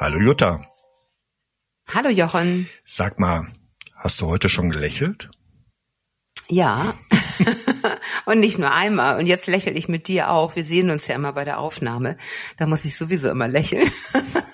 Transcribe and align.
Hallo 0.00 0.18
Jutta. 0.18 0.62
Hallo 1.92 2.08
Jochen. 2.08 2.70
Sag 2.84 3.20
mal, 3.20 3.48
hast 3.94 4.22
du 4.22 4.28
heute 4.28 4.48
schon 4.48 4.70
gelächelt? 4.70 5.30
Ja. 6.48 6.94
und 8.24 8.40
nicht 8.40 8.58
nur 8.58 8.72
einmal. 8.72 9.18
Und 9.18 9.26
jetzt 9.26 9.46
lächle 9.46 9.72
ich 9.72 9.88
mit 9.88 10.08
dir 10.08 10.30
auch. 10.30 10.56
Wir 10.56 10.64
sehen 10.64 10.88
uns 10.88 11.06
ja 11.06 11.16
immer 11.16 11.34
bei 11.34 11.44
der 11.44 11.58
Aufnahme. 11.58 12.16
Da 12.56 12.66
muss 12.66 12.86
ich 12.86 12.96
sowieso 12.96 13.28
immer 13.28 13.46
lächeln. 13.46 13.90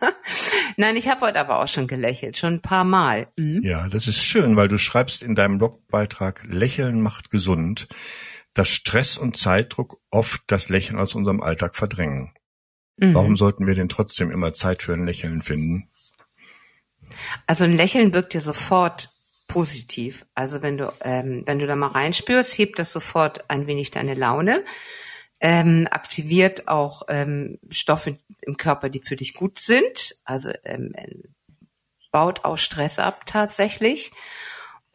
Nein, 0.76 0.96
ich 0.96 1.08
habe 1.08 1.20
heute 1.20 1.38
aber 1.38 1.62
auch 1.62 1.68
schon 1.68 1.86
gelächelt, 1.86 2.36
schon 2.36 2.54
ein 2.54 2.62
paar 2.62 2.82
Mal. 2.82 3.28
Mhm. 3.36 3.60
Ja, 3.62 3.88
das 3.88 4.08
ist 4.08 4.24
schön, 4.24 4.56
weil 4.56 4.66
du 4.66 4.78
schreibst 4.78 5.22
in 5.22 5.36
deinem 5.36 5.58
Blogbeitrag, 5.58 6.42
Lächeln 6.48 7.00
macht 7.00 7.30
gesund, 7.30 7.86
dass 8.52 8.70
Stress 8.70 9.16
und 9.16 9.36
Zeitdruck 9.36 10.00
oft 10.10 10.42
das 10.48 10.70
Lächeln 10.70 10.98
aus 10.98 11.14
unserem 11.14 11.40
Alltag 11.40 11.76
verdrängen. 11.76 12.35
Mhm. 12.96 13.14
Warum 13.14 13.36
sollten 13.36 13.66
wir 13.66 13.74
denn 13.74 13.88
trotzdem 13.88 14.30
immer 14.30 14.52
Zeit 14.52 14.82
für 14.82 14.94
ein 14.94 15.06
Lächeln 15.06 15.42
finden? 15.42 15.88
Also 17.46 17.64
ein 17.64 17.76
Lächeln 17.76 18.14
wirkt 18.14 18.34
dir 18.34 18.40
sofort 18.40 19.10
positiv. 19.48 20.26
Also 20.34 20.62
wenn 20.62 20.76
du, 20.76 20.92
ähm, 21.02 21.42
wenn 21.46 21.58
du 21.58 21.66
da 21.66 21.76
mal 21.76 21.88
reinspürst, 21.88 22.58
hebt 22.58 22.78
das 22.78 22.92
sofort 22.92 23.48
ein 23.48 23.66
wenig 23.66 23.90
deine 23.90 24.14
Laune, 24.14 24.64
ähm, 25.40 25.86
aktiviert 25.90 26.66
auch 26.68 27.02
ähm, 27.08 27.58
Stoffe 27.70 28.18
im 28.40 28.56
Körper, 28.56 28.88
die 28.88 29.02
für 29.02 29.16
dich 29.16 29.34
gut 29.34 29.58
sind, 29.58 30.16
also 30.24 30.50
ähm, 30.64 30.92
baut 32.10 32.44
auch 32.44 32.56
Stress 32.56 32.98
ab 32.98 33.26
tatsächlich 33.26 34.12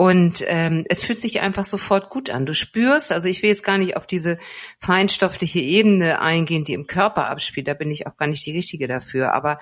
und 0.01 0.43
ähm, 0.47 0.83
es 0.89 1.05
fühlt 1.05 1.19
sich 1.19 1.41
einfach 1.41 1.63
sofort 1.63 2.09
gut 2.09 2.31
an. 2.31 2.47
Du 2.47 2.55
spürst, 2.55 3.11
also 3.11 3.27
ich 3.27 3.43
will 3.43 3.51
jetzt 3.51 3.63
gar 3.63 3.77
nicht 3.77 3.97
auf 3.97 4.07
diese 4.07 4.39
feinstoffliche 4.79 5.59
Ebene 5.59 6.19
eingehen, 6.19 6.65
die 6.65 6.73
im 6.73 6.87
Körper 6.87 7.29
abspielt, 7.29 7.67
da 7.67 7.75
bin 7.75 7.91
ich 7.91 8.07
auch 8.07 8.17
gar 8.17 8.25
nicht 8.25 8.43
die 8.47 8.51
Richtige 8.57 8.87
dafür. 8.87 9.31
Aber 9.35 9.59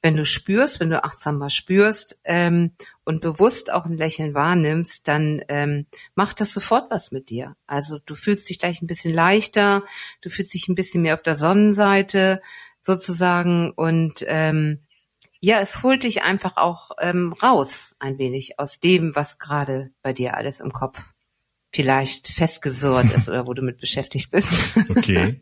wenn 0.00 0.16
du 0.16 0.24
spürst, 0.24 0.80
wenn 0.80 0.88
du 0.88 1.04
achtsam 1.04 1.36
mal 1.36 1.50
spürst 1.50 2.18
ähm, 2.24 2.70
und 3.04 3.20
bewusst 3.20 3.70
auch 3.70 3.84
ein 3.84 3.98
Lächeln 3.98 4.32
wahrnimmst, 4.32 5.08
dann 5.08 5.42
ähm, 5.48 5.84
macht 6.14 6.40
das 6.40 6.54
sofort 6.54 6.90
was 6.90 7.12
mit 7.12 7.28
dir. 7.28 7.54
Also 7.66 7.98
du 7.98 8.14
fühlst 8.14 8.48
dich 8.48 8.58
gleich 8.58 8.80
ein 8.80 8.86
bisschen 8.86 9.12
leichter, 9.12 9.84
du 10.22 10.30
fühlst 10.30 10.54
dich 10.54 10.68
ein 10.68 10.74
bisschen 10.74 11.02
mehr 11.02 11.12
auf 11.12 11.22
der 11.22 11.34
Sonnenseite 11.34 12.40
sozusagen 12.80 13.72
und 13.72 14.24
ähm, 14.26 14.78
ja, 15.44 15.58
es 15.60 15.82
holt 15.82 16.04
dich 16.04 16.22
einfach 16.22 16.56
auch 16.56 16.92
ähm, 17.00 17.32
raus 17.42 17.96
ein 17.98 18.16
wenig 18.18 18.60
aus 18.60 18.78
dem, 18.78 19.16
was 19.16 19.40
gerade 19.40 19.90
bei 20.00 20.12
dir 20.12 20.36
alles 20.36 20.60
im 20.60 20.72
Kopf 20.72 21.12
vielleicht 21.74 22.28
festgesurrt 22.28 23.10
ist 23.10 23.28
oder 23.28 23.46
wo 23.46 23.52
du 23.52 23.62
mit 23.62 23.78
beschäftigt 23.78 24.30
bist. 24.30 24.52
Okay. 24.88 25.40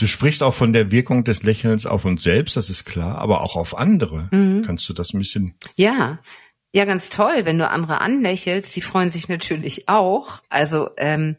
Du 0.00 0.08
sprichst 0.08 0.42
auch 0.42 0.52
von 0.52 0.72
der 0.72 0.90
Wirkung 0.90 1.22
des 1.22 1.44
Lächelns 1.44 1.86
auf 1.86 2.04
uns 2.04 2.24
selbst, 2.24 2.56
das 2.56 2.68
ist 2.68 2.84
klar, 2.84 3.18
aber 3.18 3.40
auch 3.40 3.54
auf 3.54 3.78
andere. 3.78 4.28
Mhm. 4.32 4.62
Kannst 4.66 4.88
du 4.88 4.92
das 4.92 5.14
ein 5.14 5.20
bisschen? 5.20 5.54
Ja, 5.76 6.18
ja, 6.74 6.84
ganz 6.84 7.08
toll, 7.08 7.44
wenn 7.44 7.58
du 7.58 7.70
andere 7.70 8.00
anlächelst, 8.00 8.74
die 8.74 8.80
freuen 8.80 9.12
sich 9.12 9.28
natürlich 9.28 9.88
auch. 9.88 10.42
Also 10.48 10.90
ähm, 10.96 11.36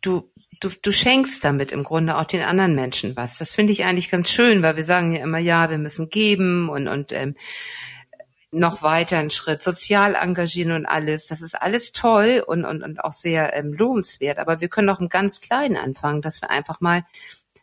du 0.00 0.31
du, 0.62 0.70
du 0.80 0.92
schenkst 0.92 1.44
damit 1.44 1.72
im 1.72 1.82
Grunde 1.82 2.16
auch 2.16 2.24
den 2.24 2.42
anderen 2.42 2.74
Menschen 2.74 3.16
was. 3.16 3.38
Das 3.38 3.52
finde 3.52 3.72
ich 3.72 3.84
eigentlich 3.84 4.10
ganz 4.10 4.30
schön, 4.30 4.62
weil 4.62 4.76
wir 4.76 4.84
sagen 4.84 5.14
ja 5.14 5.22
immer, 5.22 5.38
ja, 5.38 5.68
wir 5.68 5.78
müssen 5.78 6.08
geben 6.08 6.68
und, 6.68 6.88
und 6.88 7.12
ähm, 7.12 7.34
noch 8.52 8.82
weiter 8.82 9.18
einen 9.18 9.30
Schritt 9.30 9.62
sozial 9.62 10.14
engagieren 10.14 10.72
und 10.72 10.86
alles. 10.86 11.26
Das 11.26 11.40
ist 11.40 11.54
alles 11.54 11.92
toll 11.92 12.42
und, 12.46 12.64
und, 12.64 12.82
und 12.82 13.02
auch 13.02 13.12
sehr 13.12 13.56
ähm, 13.56 13.72
lohnenswert. 13.72 14.38
Aber 14.38 14.60
wir 14.60 14.68
können 14.68 14.90
auch 14.90 15.00
im 15.00 15.08
ganz 15.08 15.40
Kleinen 15.40 15.76
anfangen, 15.76 16.22
dass 16.22 16.40
wir 16.42 16.50
einfach 16.50 16.80
mal 16.80 17.04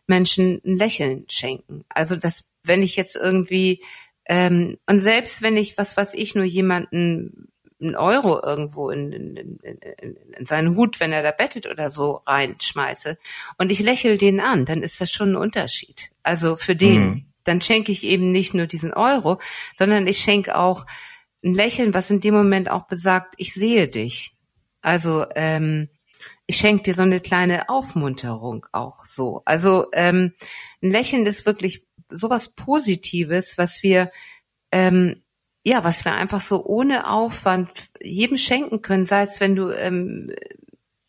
Menschen 0.06 0.60
ein 0.64 0.76
Lächeln 0.76 1.24
schenken. 1.28 1.84
Also, 1.88 2.16
dass 2.16 2.44
wenn 2.64 2.82
ich 2.82 2.96
jetzt 2.96 3.16
irgendwie 3.16 3.82
ähm, 4.26 4.76
und 4.86 4.98
selbst 4.98 5.42
wenn 5.42 5.56
ich, 5.56 5.78
was 5.78 5.96
was 5.96 6.12
ich, 6.12 6.34
nur 6.34 6.44
jemanden 6.44 7.49
einen 7.80 7.96
Euro 7.96 8.40
irgendwo 8.42 8.90
in, 8.90 9.12
in, 9.12 9.36
in, 9.36 10.16
in 10.36 10.46
seinen 10.46 10.76
Hut, 10.76 11.00
wenn 11.00 11.12
er 11.12 11.22
da 11.22 11.30
bettet 11.30 11.66
oder 11.66 11.90
so, 11.90 12.20
reinschmeiße 12.26 13.18
und 13.58 13.72
ich 13.72 13.80
lächel 13.80 14.18
den 14.18 14.40
an, 14.40 14.64
dann 14.64 14.82
ist 14.82 15.00
das 15.00 15.10
schon 15.10 15.30
ein 15.30 15.36
Unterschied. 15.36 16.10
Also 16.22 16.56
für 16.56 16.76
den, 16.76 17.02
mhm. 17.02 17.26
dann 17.44 17.60
schenke 17.60 17.92
ich 17.92 18.04
eben 18.04 18.32
nicht 18.32 18.54
nur 18.54 18.66
diesen 18.66 18.92
Euro, 18.92 19.40
sondern 19.76 20.06
ich 20.06 20.18
schenke 20.18 20.56
auch 20.56 20.84
ein 21.42 21.54
Lächeln, 21.54 21.94
was 21.94 22.10
in 22.10 22.20
dem 22.20 22.34
Moment 22.34 22.70
auch 22.70 22.86
besagt, 22.86 23.34
ich 23.38 23.54
sehe 23.54 23.88
dich. 23.88 24.36
Also 24.82 25.24
ähm, 25.34 25.88
ich 26.46 26.56
schenke 26.56 26.82
dir 26.82 26.94
so 26.94 27.02
eine 27.02 27.20
kleine 27.20 27.68
Aufmunterung 27.68 28.66
auch 28.72 29.06
so. 29.06 29.42
Also 29.44 29.86
ähm, 29.92 30.34
ein 30.82 30.90
Lächeln 30.90 31.24
ist 31.26 31.46
wirklich 31.46 31.86
sowas 32.10 32.48
Positives, 32.48 33.56
was 33.56 33.82
wir 33.82 34.10
ähm, 34.72 35.22
ja, 35.64 35.84
was 35.84 36.04
wir 36.04 36.14
einfach 36.14 36.40
so 36.40 36.64
ohne 36.64 37.10
Aufwand 37.10 37.70
jedem 38.00 38.38
schenken 38.38 38.82
können, 38.82 39.06
sei 39.06 39.22
es 39.22 39.40
wenn 39.40 39.56
du 39.56 39.70
ähm, 39.70 40.32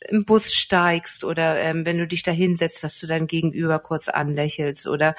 im 0.09 0.25
Bus 0.25 0.53
steigst 0.53 1.23
oder 1.23 1.57
ähm, 1.59 1.85
wenn 1.85 1.97
du 1.97 2.07
dich 2.07 2.23
da 2.23 2.31
hinsetzt, 2.31 2.83
dass 2.83 2.99
du 2.99 3.07
dein 3.07 3.27
Gegenüber 3.27 3.79
kurz 3.79 4.09
anlächelst 4.09 4.87
oder 4.87 5.15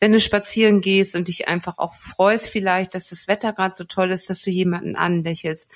wenn 0.00 0.12
du 0.12 0.20
spazieren 0.20 0.80
gehst 0.80 1.14
und 1.14 1.28
dich 1.28 1.48
einfach 1.48 1.78
auch 1.78 1.94
freust 1.94 2.48
vielleicht, 2.48 2.94
dass 2.94 3.10
das 3.10 3.28
Wetter 3.28 3.52
gerade 3.52 3.74
so 3.74 3.84
toll 3.84 4.10
ist, 4.10 4.30
dass 4.30 4.42
du 4.42 4.50
jemanden 4.50 4.96
anlächelst. 4.96 5.70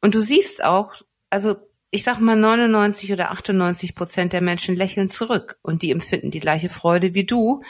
Und 0.00 0.14
du 0.14 0.20
siehst 0.20 0.64
auch, 0.64 0.92
also 1.30 1.56
ich 1.90 2.02
sag 2.02 2.20
mal 2.20 2.36
99 2.36 3.12
oder 3.12 3.30
98 3.30 3.94
Prozent 3.94 4.32
der 4.32 4.40
Menschen 4.40 4.76
lächeln 4.76 5.08
zurück 5.08 5.58
und 5.62 5.82
die 5.82 5.90
empfinden 5.90 6.30
die 6.30 6.40
gleiche 6.40 6.70
Freude 6.70 7.14
wie 7.14 7.24
du, 7.24 7.62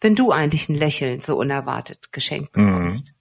wenn 0.00 0.14
du 0.14 0.32
eigentlich 0.32 0.68
ein 0.68 0.74
Lächeln 0.74 1.20
so 1.20 1.36
unerwartet 1.36 2.12
geschenkt 2.12 2.56
mhm. 2.56 2.66
bekommst. 2.66 3.06
Mhm. 3.06 3.19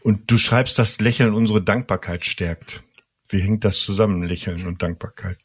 Und 0.00 0.30
du 0.30 0.38
schreibst, 0.38 0.78
dass 0.78 1.00
Lächeln 1.00 1.34
unsere 1.34 1.62
Dankbarkeit 1.62 2.24
stärkt. 2.24 2.82
Wie 3.28 3.40
hängt 3.40 3.64
das 3.64 3.80
zusammen, 3.80 4.22
Lächeln 4.22 4.66
und 4.66 4.82
Dankbarkeit? 4.82 5.38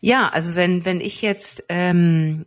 Ja, 0.00 0.28
also 0.28 0.54
wenn, 0.54 0.84
wenn 0.84 1.00
ich 1.00 1.22
jetzt, 1.22 1.64
ähm, 1.68 2.46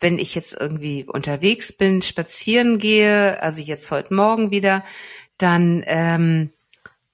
wenn 0.00 0.18
ich 0.18 0.34
jetzt 0.34 0.54
irgendwie 0.58 1.04
unterwegs 1.04 1.72
bin, 1.72 2.02
spazieren 2.02 2.78
gehe, 2.78 3.42
also 3.42 3.60
jetzt 3.60 3.90
heute 3.90 4.14
Morgen 4.14 4.50
wieder, 4.50 4.84
dann, 5.38 5.82
ähm, 5.86 6.52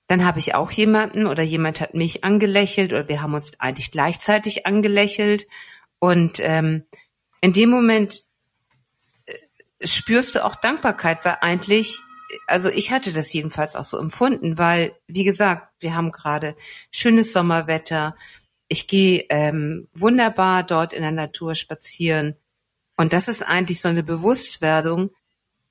dann 0.09 0.25
habe 0.25 0.39
ich 0.39 0.55
auch 0.55 0.71
jemanden 0.71 1.27
oder 1.27 1.43
jemand 1.43 1.81
hat 1.81 1.95
mich 1.95 2.25
angelächelt 2.25 2.93
oder 2.93 3.09
wir 3.09 3.23
haben 3.23 3.35
uns 3.35 3.59
eigentlich 3.61 3.91
gleichzeitig 3.91 4.67
angelächelt. 4.67 5.47
Und 5.99 6.39
ähm, 6.41 6.85
in 7.41 7.53
dem 7.53 7.71
Moment 7.71 8.25
äh, 9.27 9.87
spürst 9.87 10.35
du 10.35 10.45
auch 10.45 10.57
Dankbarkeit, 10.57 11.25
weil 11.25 11.39
eigentlich 11.41 12.01
also 12.47 12.69
ich 12.69 12.91
hatte 12.91 13.13
das 13.13 13.33
jedenfalls 13.33 13.77
auch 13.77 13.85
so 13.85 13.99
empfunden, 13.99 14.59
weil, 14.59 14.97
wie 15.07 15.25
gesagt, 15.25 15.73
wir 15.81 15.95
haben 15.95 16.13
gerade 16.13 16.57
schönes 16.91 17.33
Sommerwetter. 17.33 18.17
Ich 18.69 18.89
gehe 18.89 19.27
ähm, 19.29 19.89
wunderbar 19.95 20.63
dort 20.63 20.93
in 20.93 21.03
der 21.03 21.13
Natur 21.13 21.55
spazieren. 21.55 22.37
Und 22.97 23.13
das 23.13 23.29
ist 23.29 23.43
eigentlich 23.43 23.81
so 23.81 23.89
eine 23.89 24.03
Bewusstwerdung, 24.03 25.11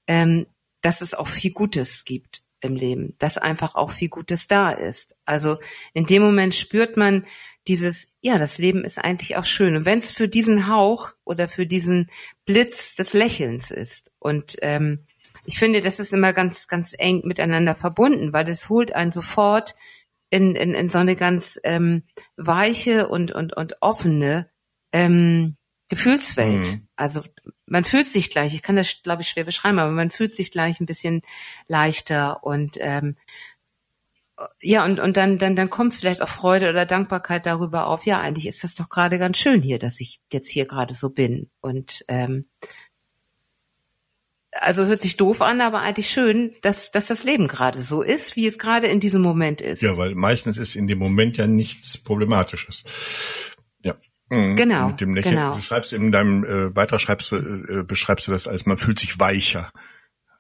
ähm, 0.08 0.46
dass 0.82 1.02
es 1.02 1.14
auch 1.14 1.28
viel 1.28 1.52
Gutes 1.52 2.06
gibt 2.06 2.44
im 2.62 2.76
Leben, 2.76 3.16
dass 3.20 3.38
einfach 3.38 3.76
auch 3.76 3.92
viel 3.92 4.10
Gutes 4.10 4.48
da 4.48 4.72
ist. 4.72 5.18
Also 5.26 5.58
in 5.94 6.06
dem 6.06 6.22
Moment 6.22 6.56
spürt 6.56 6.98
man 6.98 7.26
dieses, 7.68 8.14
ja, 8.22 8.38
das 8.38 8.58
Leben 8.58 8.84
ist 8.84 9.00
eigentlich 9.00 9.38
auch 9.38 9.46
schön. 9.46 9.76
Und 9.76 9.86
wenn 9.86 10.00
es 10.00 10.12
für 10.12 10.28
diesen 10.28 10.68
Hauch 10.68 11.12
oder 11.24 11.48
für 11.48 11.66
diesen 11.66 12.10
Blitz 12.46 12.96
des 12.96 13.14
Lächelns 13.14 13.72
ist 13.72 14.12
und 14.20 14.58
ähm, 14.62 15.06
ich 15.46 15.58
finde, 15.58 15.82
das 15.82 16.00
ist 16.00 16.14
immer 16.14 16.34
ganz, 16.34 16.68
ganz 16.68 16.94
eng 16.98 17.22
miteinander 17.26 17.76
verbunden, 17.76 18.34
weil 18.34 18.46
das 18.46 18.70
holt 18.70 18.94
einen 18.94 19.12
sofort 19.12 19.76
in, 20.30 20.56
in, 20.56 20.74
in 20.74 20.90
so 20.90 21.00
eine 21.00 21.16
ganz 21.16 21.60
ähm, 21.64 22.04
weiche 22.36 23.08
und, 23.08 23.32
und, 23.32 23.56
und 23.56 23.82
offene 23.82 24.50
ähm, 24.92 25.58
Gefühlswelt. 25.90 26.66
Mhm. 26.66 26.88
Also 26.96 27.22
man 27.68 27.84
fühlt 27.84 28.08
sich 28.08 28.32
gleich, 28.32 28.54
ich 28.56 28.62
kann 28.62 28.76
das, 28.76 29.02
glaube 29.04 29.22
ich, 29.22 29.30
schwer 29.30 29.44
beschreiben, 29.44 29.80
aber 29.80 29.92
man 29.92 30.12
fühlt 30.12 30.34
sich 30.34 30.52
gleich 30.52 30.80
ein 30.80 30.86
bisschen 30.86 31.22
leichter 31.68 32.44
und 32.44 32.78
ähm, 32.80 33.16
ja, 34.62 34.84
und, 34.84 35.00
und 35.00 35.16
dann, 35.16 35.38
dann, 35.38 35.56
dann 35.56 35.70
kommt 35.70 35.94
vielleicht 35.94 36.22
auch 36.22 36.28
Freude 36.28 36.70
oder 36.70 36.86
Dankbarkeit 36.86 37.46
darüber 37.46 37.88
auf, 37.88 38.06
ja, 38.06 38.20
eigentlich 38.20 38.48
ist 38.48 38.64
das 38.64 38.76
doch 38.76 38.90
gerade 38.90 39.18
ganz 39.18 39.38
schön 39.38 39.62
hier, 39.62 39.80
dass 39.80 40.02
ich 40.02 40.20
jetzt 40.32 40.50
hier 40.50 40.66
gerade 40.66 40.94
so 40.94 41.10
bin. 41.10 41.50
Und 41.62 42.04
ähm, 42.10 42.46
also 44.62 44.86
hört 44.86 45.00
sich 45.00 45.18
doof 45.18 45.42
an, 45.42 45.62
aber 45.62 45.82
eigentlich 45.82 46.10
schön, 46.10 46.54
dass, 46.62 46.92
dass 46.92 47.08
das 47.08 47.24
Leben 47.24 47.48
gerade 47.48 47.82
so 47.82 48.02
ist, 48.02 48.36
wie 48.36 48.48
es 48.48 48.58
gerade 48.58 48.88
in 48.88 49.00
diesem 49.00 49.22
Moment 49.22 49.62
ist. 49.62 49.82
Ja, 49.82 49.98
weil 49.98 50.16
meistens 50.16 50.58
ist 50.58 50.76
in 50.76 50.88
dem 50.88 51.00
Moment 51.00 51.38
ja 51.38 51.48
nichts 51.48 51.98
Problematisches. 51.98 52.84
Ja. 53.82 53.96
Mhm. 54.30 54.56
Genau. 54.56 54.90
Mit 54.90 55.02
dem 55.02 55.16
Lächeln. 55.16 55.36
Genau. 55.36 55.56
Du 55.56 55.62
schreibst 55.62 55.94
in 55.94 56.12
deinem 56.12 56.44
äh, 56.44 56.70
Beitrag 56.70 57.02
schreibst 57.02 57.32
du, 57.32 57.36
äh, 57.36 57.84
beschreibst 57.84 58.28
du 58.28 58.32
das 58.32 58.48
als 58.48 58.66
man 58.66 58.78
fühlt 58.78 59.00
sich 59.00 59.20
weicher. 59.20 59.72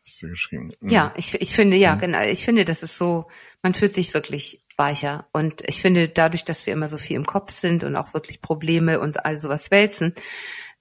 Hast 0.05 0.21
du 0.21 0.29
geschrieben. 0.29 0.69
Mhm. 0.79 0.89
Ja, 0.89 1.13
ich, 1.17 1.33
ich 1.41 1.53
finde, 1.53 1.77
ja, 1.77 1.95
mhm. 1.95 1.99
genau. 1.99 2.21
Ich 2.23 2.45
finde, 2.45 2.65
das 2.65 2.83
ist 2.83 2.97
so, 2.97 3.27
man 3.61 3.73
fühlt 3.73 3.93
sich 3.93 4.13
wirklich 4.13 4.63
weicher. 4.77 5.27
Und 5.31 5.61
ich 5.67 5.81
finde, 5.81 6.09
dadurch, 6.09 6.43
dass 6.43 6.65
wir 6.65 6.73
immer 6.73 6.89
so 6.89 6.97
viel 6.97 7.15
im 7.15 7.25
Kopf 7.25 7.51
sind 7.51 7.83
und 7.83 7.95
auch 7.95 8.13
wirklich 8.13 8.41
Probleme 8.41 8.99
und 8.99 9.25
all 9.25 9.39
sowas 9.39 9.71
wälzen, 9.71 10.13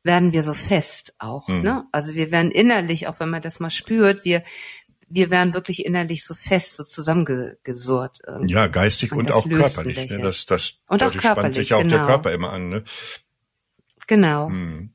werden 0.04 0.32
wir 0.32 0.42
so 0.42 0.54
fest 0.54 1.14
auch. 1.18 1.48
Mhm. 1.48 1.62
Ne? 1.62 1.84
Also 1.90 2.14
wir 2.14 2.30
werden 2.30 2.50
innerlich, 2.50 3.08
auch 3.08 3.18
wenn 3.20 3.30
man 3.30 3.42
das 3.42 3.58
mal 3.58 3.70
spürt, 3.70 4.24
wir 4.24 4.44
wir 5.08 5.30
wären 5.30 5.54
wirklich 5.54 5.84
innerlich 5.84 6.24
so 6.24 6.34
fest, 6.34 6.76
so 6.76 6.84
zusammengesurrt. 6.84 8.20
Irgendwie. 8.26 8.54
Ja, 8.54 8.66
geistig 8.66 9.12
und, 9.12 9.26
und 9.26 9.32
auch 9.32 9.48
körperlich. 9.48 10.10
Ne? 10.10 10.18
Das, 10.18 10.46
das, 10.46 10.78
und 10.88 11.02
auch 11.02 11.14
körperlich, 11.14 11.56
sich 11.56 11.74
auch 11.74 11.82
genau. 11.82 11.96
der 11.96 12.06
Körper 12.06 12.32
immer 12.32 12.50
an. 12.52 12.68
Ne? 12.68 12.84
Genau. 14.06 14.48
Hm. 14.48 14.90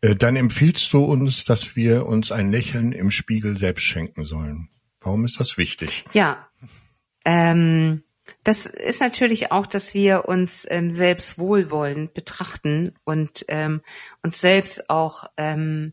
Dann 0.00 0.36
empfiehlst 0.36 0.92
du 0.92 1.04
uns, 1.04 1.44
dass 1.44 1.74
wir 1.74 2.06
uns 2.06 2.32
ein 2.32 2.50
Lächeln 2.50 2.92
im 2.92 3.10
Spiegel 3.10 3.58
selbst 3.58 3.82
schenken 3.82 4.24
sollen. 4.24 4.68
Warum 5.00 5.24
ist 5.24 5.40
das 5.40 5.58
wichtig? 5.58 6.04
Ja, 6.12 6.48
ähm, 7.24 8.02
das 8.44 8.66
ist 8.66 9.00
natürlich 9.00 9.52
auch, 9.52 9.66
dass 9.66 9.94
wir 9.94 10.28
uns 10.28 10.66
ähm, 10.68 10.90
selbst 10.90 11.38
wohlwollend 11.38 12.14
betrachten 12.14 12.94
und 13.04 13.44
ähm, 13.48 13.82
uns 14.22 14.40
selbst 14.40 14.90
auch 14.90 15.24
ähm, 15.36 15.92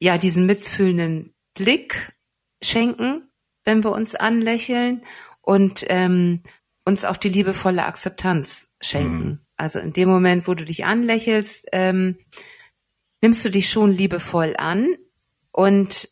ja 0.00 0.18
diesen 0.18 0.46
mitfühlenden 0.46 1.34
Blick 1.54 2.16
schenken, 2.62 3.30
wenn 3.64 3.84
wir 3.84 3.92
uns 3.92 4.14
anlächeln 4.14 5.04
und 5.40 5.84
ähm, 5.88 6.42
uns 6.84 7.04
auch 7.04 7.16
die 7.16 7.28
liebevolle 7.28 7.84
Akzeptanz 7.84 8.74
schenken. 8.80 9.28
Mhm. 9.28 9.38
Also 9.56 9.78
in 9.80 9.92
dem 9.92 10.08
Moment, 10.08 10.46
wo 10.46 10.54
du 10.54 10.64
dich 10.64 10.84
anlächelst, 10.84 11.66
ähm, 11.72 12.18
nimmst 13.20 13.44
du 13.44 13.50
dich 13.50 13.68
schon 13.68 13.92
liebevoll 13.92 14.54
an 14.56 14.94
und 15.52 16.08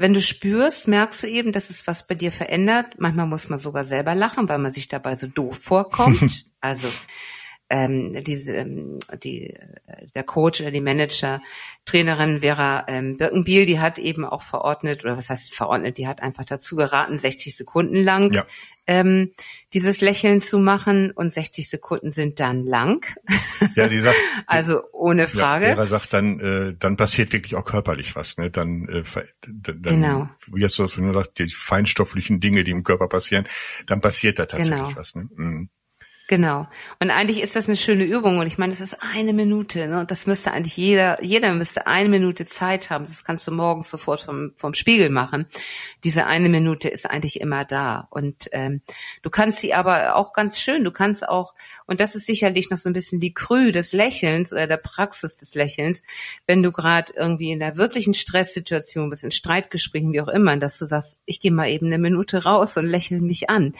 wenn 0.00 0.14
du 0.14 0.22
spürst, 0.22 0.88
merkst 0.88 1.24
du 1.24 1.26
eben, 1.26 1.52
dass 1.52 1.68
es 1.68 1.86
was 1.86 2.06
bei 2.06 2.14
dir 2.14 2.32
verändert. 2.32 2.94
Manchmal 2.96 3.26
muss 3.26 3.50
man 3.50 3.58
sogar 3.58 3.84
selber 3.84 4.14
lachen, 4.14 4.48
weil 4.48 4.56
man 4.56 4.72
sich 4.72 4.88
dabei 4.88 5.14
so 5.14 5.26
doof 5.26 5.58
vorkommt. 5.58 6.46
also 6.62 6.88
ähm, 7.70 8.12
diese, 8.24 8.52
ähm, 8.56 8.98
die, 9.22 9.50
äh, 9.50 10.06
der 10.14 10.24
Coach 10.24 10.60
oder 10.60 10.72
die 10.72 10.80
Manager, 10.80 11.40
Trainerin 11.84 12.40
Vera 12.40 12.84
ähm, 12.88 13.16
Birkenbiel, 13.16 13.64
die 13.64 13.78
hat 13.78 13.98
eben 13.98 14.24
auch 14.24 14.42
verordnet, 14.42 15.04
oder 15.04 15.16
was 15.16 15.30
heißt 15.30 15.54
verordnet, 15.54 15.96
die 15.96 16.08
hat 16.08 16.20
einfach 16.20 16.44
dazu 16.44 16.74
geraten, 16.74 17.16
60 17.16 17.56
Sekunden 17.56 18.02
lang 18.02 18.32
ja. 18.32 18.44
ähm, 18.88 19.32
dieses 19.72 20.00
Lächeln 20.00 20.40
zu 20.40 20.58
machen 20.58 21.12
und 21.12 21.32
60 21.32 21.70
Sekunden 21.70 22.10
sind 22.10 22.40
dann 22.40 22.66
lang. 22.66 23.06
Ja, 23.76 23.86
die 23.86 24.00
sagt, 24.00 24.16
also 24.48 24.82
ohne 24.92 25.28
Frage. 25.28 25.66
Ja, 25.68 25.74
Vera 25.74 25.86
sagt 25.86 26.12
dann, 26.12 26.40
äh, 26.40 26.74
dann 26.76 26.96
passiert 26.96 27.32
wirklich 27.32 27.54
auch 27.54 27.64
körperlich 27.64 28.16
was, 28.16 28.36
ne? 28.36 28.50
Dann, 28.50 28.88
äh, 28.88 29.04
dann 29.46 29.82
genau. 29.82 30.28
wie 30.48 30.64
hast 30.64 30.76
du 30.76 30.82
das 30.82 30.96
nur 30.96 31.12
gesagt, 31.12 31.38
die 31.38 31.48
feinstofflichen 31.48 32.40
Dinge, 32.40 32.64
die 32.64 32.72
im 32.72 32.82
Körper 32.82 33.06
passieren, 33.06 33.46
dann 33.86 34.00
passiert 34.00 34.40
da 34.40 34.46
tatsächlich 34.46 34.74
genau. 34.74 34.96
was. 34.96 35.14
Ne? 35.14 35.28
Mhm. 35.36 35.70
Genau. 36.30 36.68
Und 37.00 37.10
eigentlich 37.10 37.42
ist 37.42 37.56
das 37.56 37.66
eine 37.66 37.74
schöne 37.74 38.04
Übung. 38.04 38.38
Und 38.38 38.46
ich 38.46 38.56
meine, 38.56 38.72
es 38.72 38.80
ist 38.80 38.98
eine 39.02 39.32
Minute. 39.32 39.88
Ne? 39.88 39.98
Und 39.98 40.12
das 40.12 40.28
müsste 40.28 40.52
eigentlich 40.52 40.76
jeder, 40.76 41.20
jeder 41.24 41.52
müsste 41.52 41.88
eine 41.88 42.08
Minute 42.08 42.46
Zeit 42.46 42.88
haben. 42.88 43.04
Das 43.04 43.24
kannst 43.24 43.48
du 43.48 43.50
morgens 43.50 43.90
sofort 43.90 44.20
vom, 44.20 44.52
vom 44.54 44.72
Spiegel 44.72 45.10
machen. 45.10 45.46
Diese 46.04 46.26
eine 46.26 46.48
Minute 46.48 46.86
ist 46.88 47.10
eigentlich 47.10 47.40
immer 47.40 47.64
da. 47.64 48.06
Und 48.10 48.48
ähm, 48.52 48.80
du 49.22 49.30
kannst 49.30 49.58
sie 49.58 49.74
aber 49.74 50.14
auch 50.14 50.32
ganz 50.32 50.60
schön, 50.60 50.84
du 50.84 50.92
kannst 50.92 51.28
auch, 51.28 51.56
und 51.86 51.98
das 51.98 52.14
ist 52.14 52.26
sicherlich 52.26 52.70
noch 52.70 52.78
so 52.78 52.88
ein 52.88 52.92
bisschen 52.92 53.18
die 53.18 53.34
Krü 53.34 53.72
des 53.72 53.92
Lächelns 53.92 54.52
oder 54.52 54.68
der 54.68 54.76
Praxis 54.76 55.36
des 55.36 55.56
Lächelns, 55.56 56.04
wenn 56.46 56.62
du 56.62 56.70
gerade 56.70 57.12
irgendwie 57.16 57.50
in 57.50 57.58
der 57.58 57.76
wirklichen 57.76 58.14
Stresssituation 58.14 59.10
bist, 59.10 59.24
in 59.24 59.32
Streitgesprächen, 59.32 60.12
wie 60.12 60.20
auch 60.20 60.28
immer, 60.28 60.56
dass 60.58 60.78
du 60.78 60.84
sagst, 60.84 61.18
ich 61.24 61.40
gehe 61.40 61.50
mal 61.50 61.68
eben 61.68 61.86
eine 61.86 61.98
Minute 61.98 62.44
raus 62.44 62.76
und 62.76 62.86
lächle 62.86 63.20
mich 63.20 63.50
an 63.50 63.74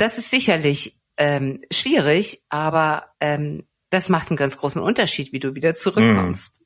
das 0.00 0.18
ist 0.18 0.30
sicherlich 0.30 1.00
ähm, 1.16 1.62
schwierig, 1.70 2.42
aber 2.48 3.06
ähm, 3.20 3.64
das 3.90 4.08
macht 4.08 4.30
einen 4.30 4.36
ganz 4.36 4.56
großen 4.56 4.80
Unterschied, 4.80 5.32
wie 5.32 5.40
du 5.40 5.54
wieder 5.54 5.74
zurückkommst. 5.74 6.60
Mm. 6.60 6.64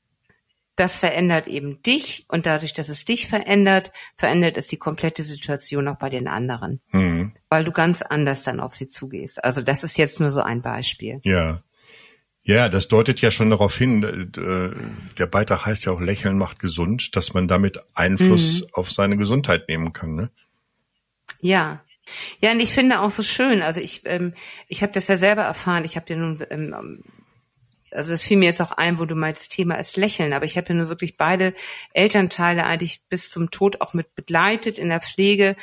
Das 0.76 0.98
verändert 0.98 1.46
eben 1.46 1.80
dich 1.82 2.26
und 2.28 2.46
dadurch, 2.46 2.72
dass 2.72 2.88
es 2.88 3.04
dich 3.04 3.28
verändert, 3.28 3.92
verändert 4.16 4.56
es 4.56 4.66
die 4.68 4.76
komplette 4.76 5.22
Situation 5.22 5.86
auch 5.88 5.98
bei 5.98 6.10
den 6.10 6.28
anderen, 6.28 6.80
mm. 6.90 7.26
weil 7.48 7.64
du 7.64 7.72
ganz 7.72 8.02
anders 8.02 8.42
dann 8.42 8.60
auf 8.60 8.74
sie 8.74 8.86
zugehst. 8.86 9.42
Also 9.44 9.62
das 9.62 9.84
ist 9.84 9.98
jetzt 9.98 10.20
nur 10.20 10.30
so 10.30 10.40
ein 10.40 10.62
Beispiel. 10.62 11.20
Ja. 11.24 11.62
Ja, 12.46 12.68
das 12.68 12.88
deutet 12.88 13.22
ja 13.22 13.30
schon 13.30 13.48
darauf 13.48 13.74
hin, 13.74 14.02
äh, 14.36 15.16
der 15.16 15.26
Beitrag 15.26 15.64
heißt 15.64 15.86
ja 15.86 15.92
auch 15.92 16.00
Lächeln 16.00 16.36
macht 16.36 16.58
gesund, 16.58 17.16
dass 17.16 17.32
man 17.32 17.48
damit 17.48 17.80
Einfluss 17.94 18.60
mhm. 18.60 18.66
auf 18.72 18.90
seine 18.90 19.16
Gesundheit 19.16 19.66
nehmen 19.66 19.94
kann. 19.94 20.14
Ne? 20.14 20.30
Ja, 21.40 21.82
ja, 22.40 22.52
und 22.52 22.60
ich 22.60 22.72
finde 22.72 23.00
auch 23.00 23.10
so 23.10 23.22
schön, 23.22 23.62
also 23.62 23.80
ich, 23.80 24.02
ähm, 24.04 24.34
ich 24.68 24.82
habe 24.82 24.92
das 24.92 25.08
ja 25.08 25.16
selber 25.16 25.42
erfahren, 25.42 25.84
ich 25.84 25.96
habe 25.96 26.06
ja 26.08 26.16
nun, 26.16 26.44
ähm, 26.50 27.02
also 27.90 28.10
das 28.10 28.22
fiel 28.22 28.36
mir 28.36 28.46
jetzt 28.46 28.60
auch 28.60 28.72
ein, 28.72 28.98
wo 28.98 29.04
du 29.04 29.14
meinst, 29.14 29.52
Thema 29.52 29.76
ist 29.76 29.96
Lächeln, 29.96 30.32
aber 30.32 30.44
ich 30.44 30.56
habe 30.56 30.68
ja 30.70 30.74
nur 30.74 30.88
wirklich 30.88 31.16
beide 31.16 31.54
Elternteile 31.92 32.64
eigentlich 32.64 33.02
bis 33.08 33.30
zum 33.30 33.50
Tod 33.50 33.80
auch 33.80 33.94
mit 33.94 34.14
begleitet 34.14 34.78
in 34.78 34.88
der 34.88 35.00
Pflege. 35.00 35.56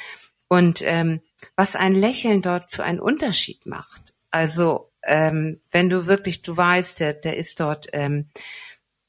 Und 0.47 0.81
ähm, 0.83 1.21
was 1.55 1.75
ein 1.75 1.93
Lächeln 1.93 2.41
dort 2.41 2.71
für 2.71 2.83
einen 2.83 2.99
Unterschied 2.99 3.65
macht. 3.65 4.13
Also 4.31 4.91
ähm, 5.03 5.59
wenn 5.71 5.89
du 5.89 6.07
wirklich, 6.07 6.41
du 6.41 6.55
weißt, 6.55 6.99
der, 6.99 7.13
der 7.13 7.38
ist 7.38 7.59
dort, 7.59 7.88
ähm, 7.93 8.29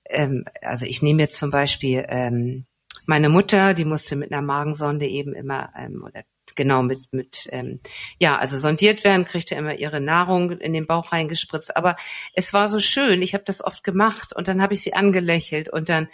ähm, 0.09 0.45
also 0.63 0.87
ich 0.87 1.03
nehme 1.03 1.23
jetzt 1.23 1.39
zum 1.39 1.51
Beispiel 1.51 2.05
ähm, 2.09 2.67
meine 3.07 3.29
Mutter, 3.29 3.75
die 3.75 3.85
musste 3.85 4.17
mit 4.17 4.33
einer 4.33 4.43
Magensonde 4.43 5.07
eben 5.07 5.35
immer 5.35 5.73
ähm, 5.77 6.05
oder 6.05 6.23
genau 6.57 6.83
mit 6.83 7.13
mit 7.13 7.49
ähm, 7.53 7.81
ja 8.19 8.39
also 8.39 8.59
sondiert 8.59 9.05
werden 9.05 9.25
kriegt 9.25 9.53
er 9.53 9.59
immer 9.59 9.75
ihre 9.79 10.01
Nahrung 10.01 10.51
in 10.53 10.73
den 10.73 10.87
Bauch 10.87 11.13
reingespritzt. 11.13 11.77
Aber 11.77 11.97
es 12.35 12.53
war 12.53 12.69
so 12.69 12.81
schön 12.81 13.23
ich 13.23 13.35
habe 13.35 13.45
das 13.45 13.65
oft 13.65 13.85
gemacht 13.85 14.35
und 14.35 14.49
dann 14.49 14.63
habe 14.63 14.75
ich 14.75 14.83
sie 14.83 14.95
angelächelt 14.95 15.69
und 15.69 15.89
dann 15.89 16.09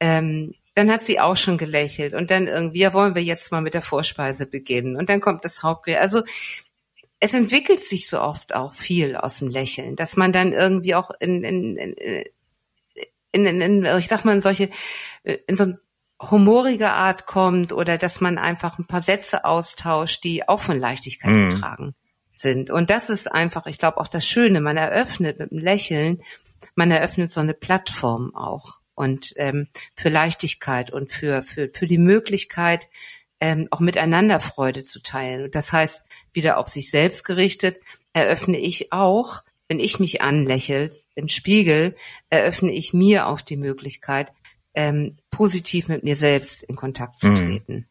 ähm, 0.00 0.54
dann 0.74 0.90
hat 0.90 1.04
sie 1.04 1.20
auch 1.20 1.36
schon 1.36 1.58
gelächelt 1.58 2.14
und 2.14 2.30
dann 2.30 2.46
irgendwie 2.46 2.80
ja 2.80 2.92
wollen 2.94 3.14
wir 3.14 3.22
jetzt 3.22 3.52
mal 3.52 3.60
mit 3.62 3.74
der 3.74 3.82
Vorspeise 3.82 4.46
beginnen? 4.46 4.96
Und 4.96 5.08
dann 5.08 5.20
kommt 5.20 5.44
das 5.44 5.62
Hauptgericht. 5.62 6.02
Also 6.02 6.22
es 7.20 7.34
entwickelt 7.34 7.82
sich 7.82 8.08
so 8.08 8.20
oft 8.20 8.54
auch 8.54 8.74
viel 8.74 9.16
aus 9.16 9.38
dem 9.38 9.48
Lächeln 9.48 9.96
dass 9.96 10.16
man 10.16 10.32
dann 10.32 10.52
irgendwie 10.52 10.94
auch 10.94 11.10
in 11.20 11.44
in, 11.44 11.76
in 11.76 12.24
in, 13.34 13.46
in, 13.46 13.60
in 13.60 13.98
ich 13.98 14.08
sag 14.08 14.24
mal 14.24 14.34
in 14.34 14.40
solche 14.40 14.70
in 15.24 15.56
so 15.56 15.64
ein 15.64 15.78
humorige 16.30 16.90
Art 16.90 17.26
kommt 17.26 17.72
oder 17.72 17.98
dass 17.98 18.20
man 18.20 18.38
einfach 18.38 18.78
ein 18.78 18.86
paar 18.86 19.02
Sätze 19.02 19.44
austauscht, 19.44 20.24
die 20.24 20.48
auch 20.48 20.60
von 20.60 20.78
Leichtigkeit 20.78 21.32
mhm. 21.32 21.50
getragen 21.50 21.94
sind. 22.34 22.70
Und 22.70 22.90
das 22.90 23.10
ist 23.10 23.30
einfach, 23.30 23.66
ich 23.66 23.78
glaube, 23.78 23.98
auch 23.98 24.08
das 24.08 24.26
Schöne. 24.26 24.60
Man 24.60 24.76
eröffnet 24.76 25.38
mit 25.38 25.52
einem 25.52 25.60
Lächeln, 25.60 26.22
man 26.74 26.90
eröffnet 26.90 27.30
so 27.30 27.40
eine 27.40 27.54
Plattform 27.54 28.34
auch 28.34 28.80
und 28.94 29.32
ähm, 29.36 29.68
für 29.94 30.08
Leichtigkeit 30.08 30.90
und 30.90 31.12
für 31.12 31.42
für 31.42 31.70
für 31.72 31.86
die 31.86 31.98
Möglichkeit 31.98 32.88
ähm, 33.40 33.68
auch 33.70 33.80
miteinander 33.80 34.40
Freude 34.40 34.82
zu 34.82 35.02
teilen. 35.02 35.44
Und 35.44 35.54
das 35.54 35.72
heißt, 35.72 36.06
wieder 36.32 36.58
auf 36.58 36.68
sich 36.68 36.90
selbst 36.90 37.24
gerichtet, 37.24 37.78
eröffne 38.12 38.58
ich 38.58 38.92
auch, 38.92 39.42
wenn 39.68 39.80
ich 39.80 39.98
mich 39.98 40.22
anlächel 40.22 40.92
im 41.14 41.28
Spiegel, 41.28 41.96
eröffne 42.30 42.72
ich 42.72 42.92
mir 42.92 43.26
auch 43.26 43.40
die 43.40 43.56
Möglichkeit, 43.56 44.32
ähm, 44.74 45.16
positiv 45.30 45.88
mit 45.88 46.04
mir 46.04 46.16
selbst 46.16 46.62
in 46.64 46.76
Kontakt 46.76 47.14
zu 47.14 47.28
mhm. 47.28 47.36
treten. 47.36 47.74
Mhm. 47.74 47.84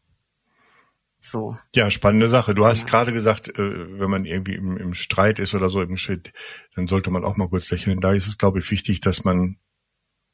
So. 1.18 1.56
Ja, 1.72 1.90
spannende 1.90 2.28
Sache. 2.28 2.54
Du 2.54 2.66
hast 2.66 2.82
ja. 2.82 2.88
gerade 2.88 3.12
gesagt, 3.12 3.48
äh, 3.48 3.98
wenn 3.98 4.10
man 4.10 4.26
irgendwie 4.26 4.56
im, 4.56 4.76
im, 4.76 4.92
Streit 4.92 5.38
ist 5.38 5.54
oder 5.54 5.70
so 5.70 5.80
im 5.80 5.96
Schritt, 5.96 6.34
dann 6.74 6.86
sollte 6.86 7.10
man 7.10 7.24
auch 7.24 7.38
mal 7.38 7.48
kurz 7.48 7.70
lächeln. 7.70 7.98
Da 8.00 8.12
ist 8.12 8.26
es, 8.26 8.36
glaube 8.36 8.58
ich, 8.58 8.70
wichtig, 8.70 9.00
dass 9.00 9.24
man 9.24 9.56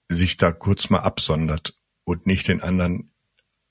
sich 0.09 0.37
da 0.37 0.50
kurz 0.50 0.90
mal 0.90 0.99
absondert 0.99 1.75
und 2.02 2.26
nicht 2.26 2.49
den 2.49 2.61
anderen 2.61 3.12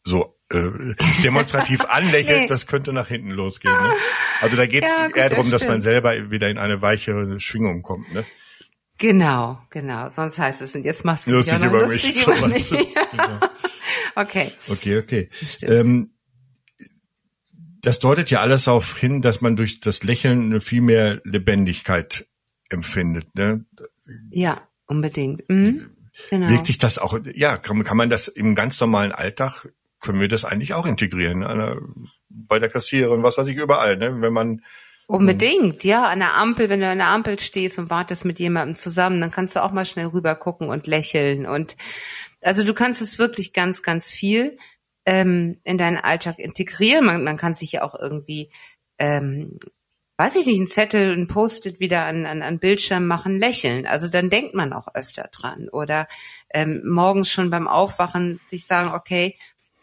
so 0.06 0.40
äh, 0.50 0.96
demonstrativ 1.22 1.82
anlächelt, 1.90 2.42
nee. 2.42 2.48
das 2.48 2.68
könnte 2.68 2.94
nach 2.94 3.10
hinten 3.10 3.32
losgehen. 3.32 3.74
Ne? 3.74 3.94
Also 4.40 4.56
da 4.56 4.66
geht 4.66 4.86
es 4.86 4.90
ja, 4.90 5.10
eher 5.14 5.30
darum, 5.30 5.52
das 5.52 5.62
dass 5.62 5.70
man 5.70 5.82
selber 5.82 6.32
wieder 6.32 6.50
in 6.50 6.58
eine 6.58 6.82
weiche 6.82 7.40
Schwingung 7.42 7.82
kommt. 7.82 8.14
Ne? 8.14 8.26
Genau, 9.00 9.60
genau. 9.70 10.10
Sonst 10.10 10.38
heißt 10.38 10.62
es, 10.62 10.76
und 10.76 10.84
jetzt 10.84 11.06
machst 11.06 11.28
du 11.28 11.36
lustig 11.36 11.56
über 11.56 11.88
lustig 11.88 12.16
mich. 12.16 12.28
Über 12.28 12.48
mich. 12.48 12.70
genau. 12.70 13.40
Okay. 14.16 14.52
Okay, 14.68 14.98
okay. 15.00 15.30
Ähm, 15.64 16.12
das 17.82 18.00
deutet 18.00 18.30
ja 18.30 18.42
alles 18.42 18.66
darauf 18.66 18.98
hin, 18.98 19.22
dass 19.22 19.40
man 19.42 19.56
durch 19.56 19.80
das 19.80 20.04
Lächeln 20.04 20.46
eine 20.46 20.62
viel 20.62 20.82
mehr 20.82 21.22
Lebendigkeit 21.24 22.28
empfindet. 22.70 23.36
Ne? 23.36 23.66
Ja, 24.32 24.68
unbedingt. 24.86 25.48
Mhm. 25.50 25.90
Genau. 26.30 26.50
Wirkt 26.50 26.68
sich 26.68 26.78
das 26.78 27.00
auch, 27.00 27.18
ja, 27.34 27.58
kann, 27.58 27.82
kann 27.86 27.96
man 27.96 28.10
das 28.10 28.28
im 28.28 28.54
ganz 28.54 28.80
normalen 28.82 29.14
Alltag, 29.14 29.70
können 30.02 30.20
wir 30.20 30.28
das 30.28 30.44
eigentlich 30.44 30.74
auch 30.74 30.86
integrieren? 30.86 31.44
Eine, 31.44 31.82
bei 32.28 32.60
der 32.60 32.70
Kassiererin, 32.70 33.24
was 33.24 33.38
weiß 33.38 33.48
ich, 33.48 33.56
überall, 33.56 33.98
ne? 33.98 34.22
Wenn 34.22 34.34
man 34.34 34.62
Unbedingt, 35.10 35.84
ja. 35.84 36.08
An 36.08 36.20
der 36.20 36.38
Ampel, 36.38 36.70
wenn 36.70 36.82
du 36.82 36.88
an 36.88 37.00
der 37.00 37.08
Ampel 37.08 37.40
stehst 37.40 37.80
und 37.80 37.90
wartest 37.90 38.26
mit 38.26 38.40
jemandem 38.40 38.76
zusammen, 38.76 39.20
dann 39.20 39.32
kannst 39.32 39.56
du 39.56 39.64
auch 39.64 39.72
mal 39.72 39.86
schnell 39.86 40.08
rüber 40.08 40.36
gucken 40.36 40.70
und 40.70 40.86
lächeln. 40.86 41.48
Und 41.48 41.76
also 42.42 42.64
du 42.64 42.76
kannst 42.76 43.02
es 43.02 43.18
wirklich 43.18 43.52
ganz, 43.52 43.82
ganz 43.82 44.10
viel 44.10 44.58
ähm, 45.06 45.60
in 45.64 45.80
deinen 45.80 45.98
Alltag 45.98 46.38
integrieren. 46.38 47.06
Man, 47.06 47.24
man 47.24 47.38
kann 47.38 47.56
sich 47.56 47.72
ja 47.72 47.82
auch 47.82 47.96
irgendwie 48.00 48.52
ähm, 49.00 49.58
weiß 50.20 50.36
ich 50.36 50.46
nicht, 50.46 50.58
einen 50.58 50.68
Zettel, 50.68 51.14
ein 51.14 51.28
Post-it 51.28 51.80
wieder 51.80 52.04
an, 52.04 52.26
an, 52.26 52.42
an 52.42 52.60
Bildschirm 52.60 53.08
machen, 53.08 53.40
lächeln. 53.40 53.88
Also 53.88 54.10
dann 54.10 54.30
denkt 54.30 54.54
man 54.54 54.74
auch 54.74 54.90
öfter 54.94 55.30
dran. 55.32 55.70
Oder 55.72 56.10
ähm, 56.54 56.82
morgens 56.86 57.32
schon 57.32 57.50
beim 57.50 57.70
Aufwachen 57.70 58.42
sich 58.46 58.68
sagen, 58.68 58.94
okay, 58.94 59.38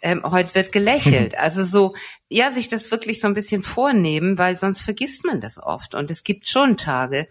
ähm, 0.06 0.22
heute 0.24 0.54
wird 0.54 0.70
gelächelt. 0.70 1.34
Also 1.38 1.64
so, 1.64 1.94
ja, 2.28 2.52
sich 2.52 2.68
das 2.68 2.90
wirklich 2.92 3.20
so 3.20 3.26
ein 3.26 3.34
bisschen 3.34 3.62
vornehmen, 3.62 4.38
weil 4.38 4.56
sonst 4.56 4.82
vergisst 4.82 5.24
man 5.24 5.40
das 5.40 5.58
oft. 5.58 5.94
Und 5.94 6.10
es 6.10 6.22
gibt 6.22 6.48
schon 6.48 6.76
Tage, 6.76 7.26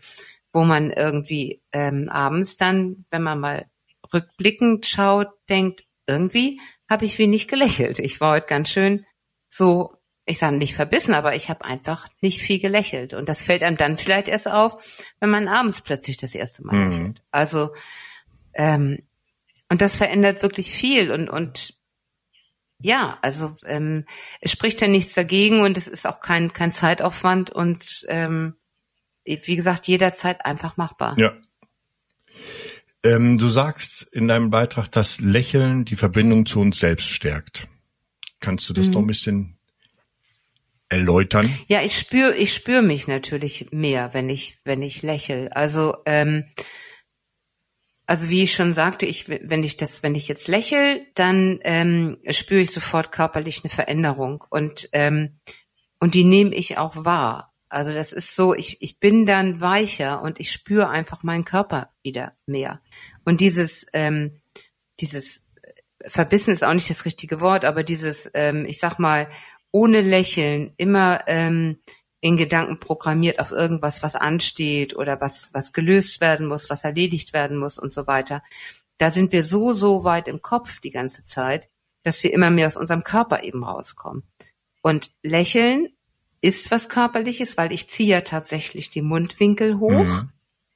wo 0.51 0.65
man 0.65 0.91
irgendwie 0.91 1.61
ähm, 1.71 2.09
abends 2.09 2.57
dann, 2.57 3.05
wenn 3.09 3.23
man 3.23 3.39
mal 3.39 3.65
rückblickend 4.13 4.85
schaut, 4.85 5.29
denkt, 5.49 5.85
irgendwie 6.05 6.59
habe 6.89 7.05
ich 7.05 7.17
wenig 7.17 7.47
gelächelt. 7.47 7.99
Ich 7.99 8.19
war 8.19 8.33
heute 8.33 8.47
ganz 8.47 8.69
schön 8.69 9.05
so 9.47 9.93
ich 10.27 10.39
sage 10.39 10.57
nicht 10.57 10.73
verbissen, 10.73 11.13
aber 11.13 11.35
ich 11.35 11.49
habe 11.49 11.65
einfach 11.65 12.07
nicht 12.19 12.41
viel 12.41 12.59
gelächelt. 12.59 13.13
Und 13.13 13.29
das 13.29 13.43
fällt 13.43 13.61
einem 13.61 13.77
dann 13.77 13.95
vielleicht 13.95 14.27
erst 14.27 14.49
auf, 14.49 15.05
wenn 15.19 15.29
man 15.29 15.47
abends 15.47 15.81
plötzlich 15.81 16.17
das 16.17 16.33
erste 16.33 16.65
Mal 16.65 16.75
mhm. 16.75 16.89
lächelt. 16.89 17.21
Also 17.29 17.69
ähm, 18.55 18.97
und 19.69 19.81
das 19.81 19.95
verändert 19.95 20.41
wirklich 20.41 20.71
viel 20.71 21.11
und 21.11 21.29
und 21.29 21.75
ja, 22.79 23.17
also 23.21 23.55
ähm, 23.65 24.05
es 24.41 24.51
spricht 24.51 24.81
ja 24.81 24.87
nichts 24.87 25.13
dagegen 25.13 25.61
und 25.61 25.77
es 25.77 25.87
ist 25.87 26.05
auch 26.07 26.19
kein 26.19 26.53
kein 26.53 26.71
Zeitaufwand 26.71 27.49
und 27.49 28.05
ähm, 28.07 28.55
wie 29.23 29.55
gesagt 29.55 29.87
jederzeit 29.87 30.45
einfach 30.45 30.77
machbar. 30.77 31.15
Ja. 31.17 31.33
Ähm, 33.03 33.37
du 33.37 33.49
sagst 33.49 34.03
in 34.11 34.27
deinem 34.27 34.49
Beitrag, 34.49 34.91
dass 34.91 35.19
Lächeln 35.19 35.85
die 35.85 35.95
Verbindung 35.95 36.45
zu 36.45 36.59
uns 36.59 36.79
selbst 36.79 37.09
stärkt. 37.09 37.67
Kannst 38.39 38.67
du 38.69 38.73
das 38.73 38.87
mhm. 38.87 38.93
noch 38.93 39.01
ein 39.01 39.07
bisschen 39.07 39.57
erläutern? 40.89 41.51
Ja, 41.67 41.81
ich 41.81 41.97
spüre 41.97 42.35
ich 42.35 42.53
spür 42.53 42.81
mich 42.81 43.07
natürlich 43.07 43.67
mehr, 43.71 44.13
wenn 44.13 44.29
ich, 44.29 44.57
wenn 44.65 44.81
ich 44.81 45.01
lächel. 45.01 45.49
Also, 45.49 45.97
ähm, 46.05 46.45
also 48.07 48.29
wie 48.29 48.43
ich 48.43 48.53
schon 48.53 48.73
sagte, 48.73 49.05
ich, 49.05 49.27
wenn 49.29 49.63
ich 49.63 49.77
das, 49.77 50.03
wenn 50.03 50.15
ich 50.15 50.27
jetzt 50.27 50.47
lächel, 50.47 51.05
dann 51.15 51.59
ähm, 51.63 52.17
spüre 52.29 52.61
ich 52.61 52.71
sofort 52.71 53.11
körperlich 53.11 53.63
eine 53.63 53.71
Veränderung 53.71 54.43
und 54.49 54.89
ähm, 54.93 55.39
und 55.99 56.13
die 56.13 56.23
nehme 56.23 56.53
ich 56.53 56.77
auch 56.77 57.05
wahr. 57.05 57.53
Also 57.69 57.93
das 57.93 58.13
ist 58.13 58.35
so, 58.35 58.53
ich, 58.53 58.81
ich 58.81 58.99
bin 58.99 59.25
dann 59.25 59.59
weicher 59.59 60.21
und 60.21 60.39
ich 60.39 60.51
spüre 60.51 60.89
einfach 60.89 61.23
meinen 61.23 61.45
Körper 61.45 61.89
wieder 62.03 62.33
mehr. 62.45 62.79
Und 63.23 63.41
dieses, 63.41 63.87
ähm, 63.93 64.39
dieses 64.99 65.47
Verbissen 66.01 66.53
ist 66.53 66.63
auch 66.63 66.73
nicht 66.73 66.89
das 66.89 67.05
richtige 67.05 67.41
Wort, 67.41 67.65
aber 67.65 67.83
dieses, 67.83 68.29
ähm, 68.33 68.65
ich 68.65 68.79
sag 68.79 68.99
mal, 68.99 69.27
ohne 69.71 70.01
Lächeln, 70.01 70.73
immer 70.77 71.23
ähm, 71.27 71.79
in 72.25 72.37
Gedanken 72.37 72.79
programmiert 72.79 73.37
auf 73.37 73.51
irgendwas, 73.51 74.01
was 74.01 74.15
ansteht 74.15 74.95
oder 74.95 75.21
was, 75.21 75.51
was 75.53 75.73
gelöst 75.73 76.21
werden 76.21 76.47
muss, 76.47 76.71
was 76.71 76.83
erledigt 76.83 77.33
werden 77.33 77.55
muss 77.55 77.77
und 77.77 77.93
so 77.93 78.07
weiter. 78.07 78.41
Da 78.97 79.11
sind 79.11 79.31
wir 79.31 79.43
so, 79.43 79.73
so 79.73 80.03
weit 80.03 80.27
im 80.27 80.41
Kopf 80.41 80.79
die 80.79 80.89
ganze 80.89 81.23
Zeit, 81.23 81.69
dass 82.01 82.23
wir 82.23 82.33
immer 82.33 82.49
mehr 82.49 82.65
aus 82.65 82.77
unserem 82.77 83.03
Körper 83.03 83.43
eben 83.43 83.63
rauskommen. 83.63 84.23
Und 84.81 85.11
Lächeln 85.21 85.89
ist 86.41 86.71
was 86.71 86.89
Körperliches, 86.89 87.57
weil 87.57 87.71
ich 87.71 87.91
ziehe 87.91 88.09
ja 88.09 88.21
tatsächlich 88.21 88.89
die 88.89 89.03
Mundwinkel 89.03 89.77
hoch. 89.77 89.91
Mhm. 89.91 90.31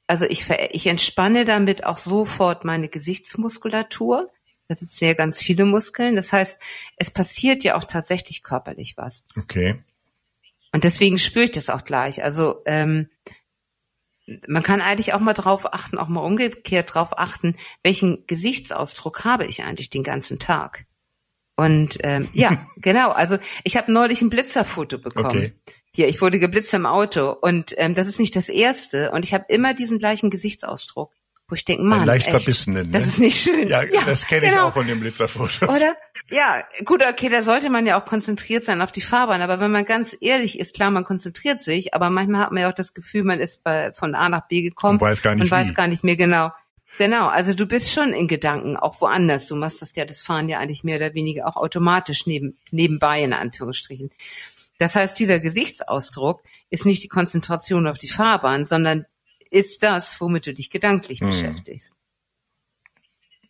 Also 0.06 0.26
ich, 0.26 0.48
ich 0.70 0.86
entspanne 0.86 1.46
damit 1.46 1.84
auch 1.84 1.98
sofort 1.98 2.64
meine 2.64 2.90
Gesichtsmuskulatur. 2.90 4.30
Das 4.68 4.82
sind 4.82 4.92
sehr 4.92 5.16
ganz 5.16 5.40
viele 5.40 5.66
Muskeln. 5.66 6.16
Das 6.16 6.32
heißt, 6.32 6.60
es 6.98 7.10
passiert 7.10 7.64
ja 7.64 7.76
auch 7.76 7.86
tatsächlich 7.86 8.44
körperlich 8.44 8.98
was. 8.98 9.26
Okay. 9.36 9.84
Und 10.72 10.84
deswegen 10.84 11.18
spüre 11.18 11.46
ich 11.46 11.52
das 11.52 11.70
auch 11.70 11.84
gleich. 11.84 12.24
Also 12.24 12.62
ähm, 12.66 13.10
man 14.48 14.64
kann 14.64 14.82
eigentlich 14.82 15.14
auch 15.14 15.20
mal 15.20 15.34
drauf 15.34 15.74
achten, 15.74 15.98
auch 15.98 16.08
mal 16.08 16.22
umgekehrt 16.22 16.94
drauf 16.94 17.18
achten, 17.18 17.56
welchen 17.84 18.26
Gesichtsausdruck 18.28 19.24
habe 19.26 19.46
ich 19.46 19.64
eigentlich 19.64 19.90
den 19.90 20.04
ganzen 20.04 20.40
Tag. 20.40 20.86
Und 21.56 21.98
ähm, 22.04 22.30
ja, 22.34 22.66
genau. 22.78 23.12
Also 23.12 23.38
ich 23.64 23.78
habe 23.78 23.92
neulich 23.92 24.22
ein 24.22 24.30
Blitzerfoto 24.30 25.00
bekommen. 25.00 25.30
Okay. 25.30 25.54
Hier, 25.92 26.08
ich 26.08 26.22
wurde 26.22 26.40
geblitzt 26.40 26.74
im 26.76 26.86
Auto 26.86 27.32
und 27.32 27.74
ähm, 27.78 27.96
das 27.96 28.08
ist 28.08 28.20
nicht 28.20 28.36
das 28.36 28.48
erste. 28.48 29.12
Und 29.12 29.26
ich 29.26 29.34
habe 29.34 29.46
immer 29.50 29.74
diesen 29.74 29.98
gleichen 29.98 30.30
Gesichtsausdruck 30.30 31.12
wo 31.50 31.56
ich 31.56 31.66
denke, 31.66 31.84
Mann, 31.84 32.06
leicht 32.06 32.28
verbissenen. 32.28 32.92
Ne? 32.92 33.00
Das 33.00 33.08
ist 33.08 33.20
nicht 33.20 33.42
schön. 33.42 33.68
Ja, 33.68 33.84
ja 33.84 34.02
das 34.06 34.28
kenne 34.28 34.42
genau. 34.42 34.54
ich 34.54 34.60
auch 34.62 34.74
von 34.74 34.86
dem 34.86 35.00
Blitzerfoto. 35.00 35.66
Oder? 35.68 35.96
Ja, 36.30 36.64
gut, 36.86 37.04
okay, 37.04 37.28
da 37.28 37.42
sollte 37.42 37.72
man 37.72 37.88
ja 37.88 38.00
auch 38.00 38.06
konzentriert 38.06 38.66
sein 38.66 38.82
auf 38.82 38.92
die 38.92 39.02
Fahrbahn. 39.02 39.42
Aber 39.42 39.60
wenn 39.60 39.72
man 39.72 39.84
ganz 39.84 40.16
ehrlich 40.22 40.60
ist, 40.60 40.76
klar, 40.76 40.92
man 40.92 41.04
konzentriert 41.04 41.64
sich, 41.64 41.96
aber 41.96 42.12
manchmal 42.12 42.42
hat 42.42 42.52
man 42.52 42.62
ja 42.62 42.70
auch 42.70 42.76
das 42.76 42.94
Gefühl, 42.94 43.24
man 43.24 43.40
ist 43.40 43.64
bei, 43.64 43.92
von 43.94 44.14
A 44.14 44.30
nach 44.30 44.48
B 44.48 44.62
gekommen 44.62 45.00
und 45.00 45.02
weiß 45.02 45.24
gar 45.24 45.34
nicht, 45.34 45.44
und 45.44 45.52
weiß 45.52 45.74
gar 45.74 45.88
nicht 45.88 46.04
mehr 46.04 46.16
genau. 46.16 46.52
Genau, 47.00 47.28
also 47.28 47.54
du 47.54 47.66
bist 47.66 47.94
schon 47.94 48.14
in 48.14 48.28
Gedanken 48.28 48.76
auch 48.76 49.02
woanders. 49.02 49.48
Du 49.48 49.56
machst 49.56 49.82
das 49.82 49.96
ja, 49.96 50.06
das 50.06 50.20
Fahren 50.20 50.50
ja 50.50 50.60
eigentlich 50.60 50.84
mehr 50.84 50.98
oder 50.98 51.14
weniger 51.14 51.48
auch 51.48 51.56
automatisch 51.56 52.28
neben, 52.28 52.58
nebenbei 52.72 53.24
in 53.24 53.34
Anführungsstrichen. 53.34 54.12
Das 54.78 54.96
heißt, 54.96 55.18
dieser 55.18 55.40
Gesichtsausdruck 55.40 56.44
ist 56.70 56.86
nicht 56.86 57.04
die 57.04 57.08
Konzentration 57.08 57.88
auf 57.88 57.98
die 57.98 58.10
Fahrbahn, 58.10 58.66
sondern 58.66 59.06
ist 59.50 59.84
das, 59.84 60.20
womit 60.22 60.48
du 60.48 60.54
dich 60.54 60.70
gedanklich 60.70 61.22
mhm. 61.22 61.28
beschäftigst. 61.28 61.94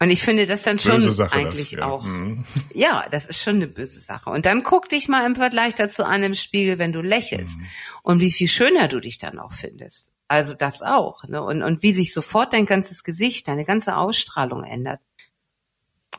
Und 0.02 0.12
ich 0.12 0.22
finde 0.22 0.48
das 0.48 0.64
dann 0.64 0.80
schon 0.80 1.04
eigentlich 1.30 1.72
das, 1.72 1.80
ja. 1.80 1.86
auch. 1.86 2.06
Mhm. 2.06 2.46
Ja, 2.74 3.06
das 3.12 3.26
ist 3.26 3.42
schon 3.42 3.58
eine 3.58 3.68
böse 3.68 4.00
Sache. 4.00 4.30
Und 4.30 4.46
dann 4.46 4.64
guck 4.64 4.88
dich 4.88 5.10
mal 5.10 5.26
im 5.26 5.36
Vergleich 5.36 5.76
dazu 5.76 6.06
an 6.06 6.24
im 6.24 6.36
Spiegel, 6.36 6.78
wenn 6.78 6.94
du 6.94 7.02
lächelst. 7.02 7.60
Mhm. 7.60 7.66
Und 8.04 8.22
wie 8.22 8.32
viel 8.32 8.48
schöner 8.48 8.88
du 8.88 9.02
dich 9.02 9.18
dann 9.18 9.40
auch 9.40 9.52
findest. 9.52 10.12
Also 10.30 10.54
das 10.54 10.82
auch. 10.82 11.28
Ne? 11.28 11.42
Und, 11.44 11.64
und 11.64 11.84
wie 11.84 11.92
sich 11.92 12.14
sofort 12.14 12.54
dein 12.54 12.66
ganzes 12.66 13.04
Gesicht, 13.04 13.50
deine 13.50 13.66
ganze 13.66 13.98
Ausstrahlung 13.98 14.64
ändert. 14.64 15.02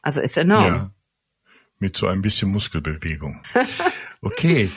Also 0.03 0.21
ist 0.21 0.37
enorm. 0.37 0.67
Ja. 0.67 0.91
Mit 1.79 1.97
so 1.97 2.07
ein 2.07 2.21
bisschen 2.21 2.51
Muskelbewegung. 2.51 3.41
Okay. 4.23 4.71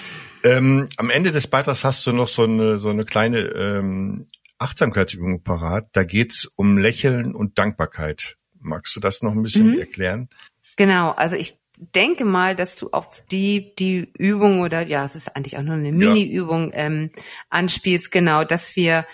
ähm, 0.45 0.87
am 0.95 1.09
Ende 1.09 1.33
des 1.33 1.47
Beitrags 1.47 1.83
hast 1.83 2.07
du 2.07 2.13
noch 2.13 2.29
so 2.29 2.43
eine, 2.43 2.79
so 2.79 2.87
eine 2.87 3.03
kleine 3.03 3.39
ähm, 3.39 4.27
Achtsamkeitsübung 4.63 5.43
parat. 5.43 5.89
Da 5.93 6.03
geht's 6.03 6.45
um 6.55 6.77
Lächeln 6.77 7.35
und 7.35 7.59
Dankbarkeit. 7.59 8.37
Magst 8.59 8.95
du 8.95 8.99
das 8.99 9.21
noch 9.21 9.33
ein 9.33 9.43
bisschen 9.43 9.73
mhm. 9.73 9.79
erklären? 9.79 10.29
Genau, 10.77 11.11
also 11.11 11.35
ich 11.35 11.59
denke 11.77 12.25
mal, 12.25 12.55
dass 12.55 12.75
du 12.75 12.89
auf 12.91 13.23
die 13.31 13.75
die 13.75 14.11
Übung 14.17 14.61
oder 14.61 14.87
ja, 14.87 15.05
es 15.05 15.15
ist 15.15 15.35
eigentlich 15.35 15.57
auch 15.57 15.63
nur 15.63 15.75
eine 15.75 15.91
Mini-Übung 15.91 16.71
ähm, 16.73 17.11
anspielst, 17.49 18.11
genau, 18.11 18.43
dass 18.43 18.75
wir 18.75 19.05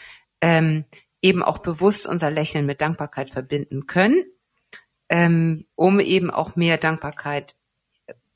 ähm, 0.41 0.85
eben 1.21 1.43
auch 1.43 1.59
bewusst 1.59 2.07
unser 2.07 2.31
Lächeln 2.31 2.65
mit 2.65 2.81
Dankbarkeit 2.81 3.29
verbinden 3.29 3.87
können, 3.87 4.23
ähm, 5.09 5.65
um 5.75 5.99
eben 5.99 6.29
auch 6.29 6.55
mehr 6.55 6.77
Dankbarkeit 6.77 7.55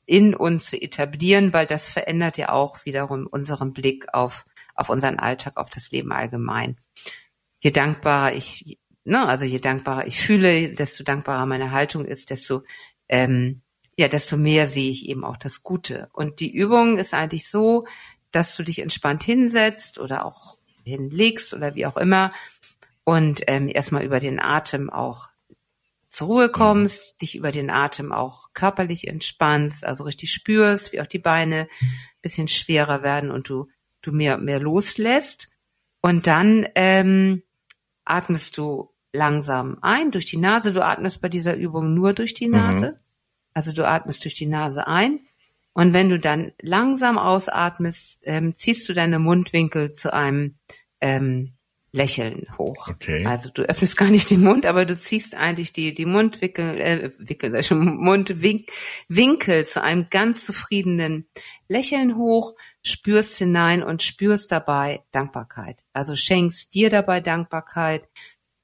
in 0.06 0.34
uns 0.34 0.66
zu 0.70 0.80
etablieren, 0.80 1.52
weil 1.52 1.66
das 1.66 1.88
verändert 1.88 2.36
ja 2.36 2.50
auch 2.50 2.84
wiederum 2.84 3.26
unseren 3.26 3.72
Blick 3.72 4.12
auf 4.12 4.44
auf 4.74 4.90
unseren 4.90 5.18
Alltag, 5.18 5.56
auf 5.56 5.70
das 5.70 5.90
Leben 5.90 6.12
allgemein. 6.12 6.78
Je 7.62 7.70
dankbarer 7.70 8.34
ich, 8.34 8.78
ne, 9.04 9.26
also 9.26 9.44
je 9.44 9.58
dankbarer 9.58 10.06
ich 10.06 10.20
fühle, 10.20 10.74
desto 10.74 11.04
dankbarer 11.04 11.46
meine 11.46 11.70
Haltung 11.70 12.04
ist, 12.04 12.30
desto 12.30 12.62
ähm, 13.08 13.62
ja, 13.96 14.08
desto 14.08 14.36
mehr 14.36 14.66
sehe 14.66 14.90
ich 14.90 15.08
eben 15.08 15.24
auch 15.24 15.36
das 15.36 15.62
Gute. 15.62 16.08
Und 16.12 16.40
die 16.40 16.52
Übung 16.52 16.98
ist 16.98 17.14
eigentlich 17.14 17.48
so, 17.48 17.86
dass 18.32 18.56
du 18.56 18.64
dich 18.64 18.80
entspannt 18.80 19.22
hinsetzt 19.22 19.98
oder 19.98 20.24
auch 20.24 20.58
hinlegst 20.84 21.54
oder 21.54 21.74
wie 21.74 21.86
auch 21.86 21.96
immer 21.96 22.32
und 23.04 23.42
ähm, 23.46 23.70
erstmal 23.72 24.04
über 24.04 24.18
den 24.18 24.40
Atem 24.40 24.90
auch 24.90 25.28
zur 26.08 26.28
Ruhe 26.28 26.48
kommst, 26.48 27.20
dich 27.22 27.36
über 27.36 27.52
den 27.52 27.70
Atem 27.70 28.12
auch 28.12 28.52
körperlich 28.52 29.08
entspannst, 29.08 29.84
also 29.84 30.04
richtig 30.04 30.32
spürst, 30.32 30.92
wie 30.92 31.00
auch 31.00 31.06
die 31.06 31.18
Beine 31.18 31.68
bisschen 32.22 32.48
schwerer 32.48 33.02
werden 33.02 33.30
und 33.30 33.48
du 33.48 33.68
du 34.06 34.12
mehr, 34.12 34.38
mehr 34.38 34.60
loslässt. 34.60 35.50
Und 36.00 36.26
dann 36.26 36.66
ähm, 36.74 37.42
atmest 38.04 38.58
du 38.58 38.90
langsam 39.12 39.78
ein 39.80 40.10
durch 40.10 40.26
die 40.26 40.36
Nase. 40.36 40.72
Du 40.72 40.84
atmest 40.84 41.20
bei 41.20 41.28
dieser 41.28 41.56
Übung 41.56 41.94
nur 41.94 42.12
durch 42.12 42.34
die 42.34 42.48
Nase. 42.48 42.92
Mhm. 42.92 42.98
Also 43.54 43.72
du 43.72 43.86
atmest 43.88 44.24
durch 44.24 44.34
die 44.34 44.46
Nase 44.46 44.86
ein. 44.86 45.20
Und 45.72 45.92
wenn 45.92 46.08
du 46.08 46.18
dann 46.18 46.52
langsam 46.60 47.18
ausatmest, 47.18 48.20
ähm, 48.24 48.54
ziehst 48.56 48.88
du 48.88 48.92
deine 48.92 49.18
Mundwinkel 49.18 49.90
zu 49.90 50.12
einem 50.12 50.56
ähm, 51.00 51.53
Lächeln 51.94 52.48
hoch. 52.58 52.88
Okay. 52.88 53.24
Also 53.24 53.50
du 53.54 53.62
öffnest 53.62 53.96
gar 53.96 54.08
nicht 54.10 54.28
den 54.28 54.42
Mund, 54.42 54.66
aber 54.66 54.84
du 54.84 54.96
ziehst 54.96 55.36
eigentlich 55.36 55.72
die, 55.72 55.94
die 55.94 56.06
Mundwickel, 56.06 56.80
äh, 56.80 57.12
Wickel, 57.18 57.52
Mundwinkel 57.70 59.64
zu 59.64 59.80
einem 59.80 60.08
ganz 60.10 60.44
zufriedenen 60.44 61.28
Lächeln 61.68 62.16
hoch, 62.16 62.56
spürst 62.82 63.38
hinein 63.38 63.84
und 63.84 64.02
spürst 64.02 64.50
dabei 64.50 65.04
Dankbarkeit. 65.12 65.84
Also 65.92 66.16
schenkst 66.16 66.74
dir 66.74 66.90
dabei 66.90 67.20
Dankbarkeit. 67.20 68.08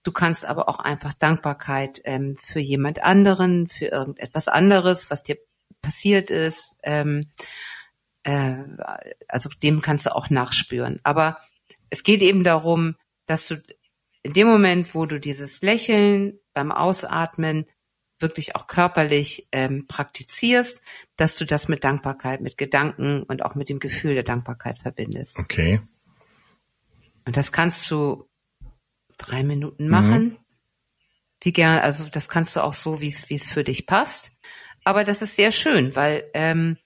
Du 0.03 0.11
kannst 0.11 0.45
aber 0.45 0.69
auch 0.69 0.81
einfach 0.81 1.15
Dankbarkeit 1.15 2.01
ähm, 2.05 2.37
für 2.37 2.59
jemand 2.59 3.05
anderen, 3.05 3.69
für 3.69 3.87
irgendetwas 3.87 4.49
anderes, 4.49 5.09
was 5.09 5.23
dir 5.23 5.39
passiert 5.83 6.31
ist. 6.31 6.79
Ähm, 6.83 7.31
äh, 8.25 8.57
also 9.29 9.51
dem 9.63 9.83
kannst 9.83 10.07
du 10.07 10.17
auch 10.17 10.31
nachspüren. 10.31 10.99
Aber 11.05 11.39
es 11.91 12.03
geht 12.03 12.23
eben 12.23 12.43
darum, 12.43 12.97
dass 13.31 13.47
du 13.47 13.63
in 14.23 14.33
dem 14.33 14.49
Moment, 14.49 14.95
wo 14.95 15.07
du 15.07 15.21
dieses 15.21 15.63
Lächeln 15.63 16.39
beim 16.53 16.73
Ausatmen 16.73 17.67
wirklich 18.19 18.57
auch 18.57 18.67
körperlich 18.67 19.49
ähm, 19.53 19.87
praktizierst, 19.87 20.83
dass 21.17 21.37
du 21.37 21.47
das 21.47 21.69
mit 21.69 21.85
Dankbarkeit, 21.85 22.41
mit 22.41 22.59
Gedanken 22.59 23.23
und 23.23 23.45
auch 23.45 23.55
mit 23.55 23.69
dem 23.69 23.79
Gefühl 23.79 24.15
der 24.15 24.25
Dankbarkeit 24.25 24.79
verbindest. 24.79 25.39
Okay. 25.39 25.81
Und 27.25 27.37
das 27.37 27.53
kannst 27.53 27.91
du 27.91 28.29
drei 29.17 29.43
Minuten 29.43 29.89
machen. 29.89 30.25
Mhm. 30.25 30.37
Wie 31.43 31.53
gern, 31.53 31.79
also 31.79 32.05
das 32.05 32.29
kannst 32.29 32.57
du 32.57 32.65
auch 32.65 32.75
so, 32.75 33.01
wie 33.01 33.09
es 33.09 33.31
wie 33.31 33.37
es 33.37 33.51
für 33.51 33.65
dich 33.65 33.87
passt. 33.87 34.33
Aber 34.85 35.05
das 35.05 35.23
ist 35.23 35.37
sehr 35.37 35.53
schön, 35.53 35.95
weil 35.97 36.29
ähm, 36.35 36.77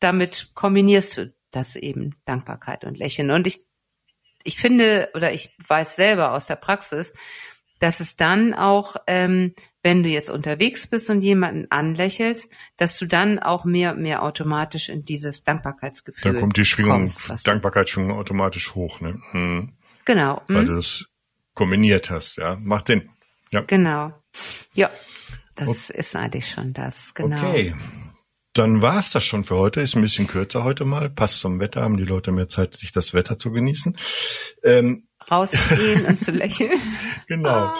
damit 0.00 0.50
kombinierst 0.54 1.16
du 1.16 1.34
das 1.50 1.76
eben 1.76 2.16
Dankbarkeit 2.24 2.84
und 2.84 2.98
Lächeln. 2.98 3.30
Und 3.30 3.46
ich 3.46 3.71
ich 4.44 4.56
finde 4.56 5.10
oder 5.14 5.32
ich 5.32 5.54
weiß 5.66 5.96
selber 5.96 6.32
aus 6.32 6.46
der 6.46 6.56
Praxis, 6.56 7.12
dass 7.78 8.00
es 8.00 8.16
dann 8.16 8.54
auch 8.54 8.96
ähm, 9.06 9.54
wenn 9.82 10.02
du 10.04 10.08
jetzt 10.08 10.30
unterwegs 10.30 10.86
bist 10.86 11.10
und 11.10 11.22
jemanden 11.22 11.66
anlächelst, 11.70 12.48
dass 12.76 12.98
du 12.98 13.06
dann 13.06 13.40
auch 13.40 13.64
mehr 13.64 13.94
mehr 13.94 14.22
automatisch 14.22 14.88
in 14.88 15.02
dieses 15.02 15.42
Dankbarkeitsgefühl 15.44 16.32
Dann 16.32 16.40
kommt 16.40 16.56
die 16.56 16.64
Schwingung, 16.64 17.10
kommst, 17.10 17.46
Dankbarkeitsschwingung 17.46 18.16
automatisch 18.16 18.74
hoch, 18.74 19.00
ne? 19.00 19.20
Hm. 19.32 19.72
Genau. 20.04 20.42
Weil 20.48 20.60
hm. 20.60 20.66
du 20.66 20.74
das 20.76 21.06
kombiniert 21.54 22.10
hast, 22.10 22.36
ja. 22.36 22.56
Macht 22.60 22.86
Sinn. 22.86 23.10
Ja. 23.50 23.62
Genau. 23.62 24.12
Ja. 24.74 24.90
Das 25.54 25.68
okay. 25.90 25.98
ist 25.98 26.16
eigentlich 26.16 26.48
schon 26.48 26.72
das, 26.72 27.12
genau. 27.14 27.36
Okay. 27.36 27.74
Dann 28.52 28.82
war's 28.82 29.10
das 29.10 29.24
schon 29.24 29.44
für 29.44 29.56
heute. 29.56 29.80
Ist 29.80 29.96
ein 29.96 30.02
bisschen 30.02 30.26
kürzer 30.26 30.62
heute 30.62 30.84
mal. 30.84 31.08
Passt 31.08 31.40
zum 31.40 31.58
Wetter, 31.58 31.82
haben 31.82 31.96
die 31.96 32.04
Leute 32.04 32.32
mehr 32.32 32.48
Zeit, 32.48 32.76
sich 32.76 32.92
das 32.92 33.14
Wetter 33.14 33.38
zu 33.38 33.50
genießen. 33.50 33.96
Ähm, 34.62 35.08
Rauszugehen 35.30 36.04
und 36.06 36.18
zu 36.18 36.32
lächeln. 36.32 36.72
Genau. 37.28 37.48
Ah. 37.48 37.74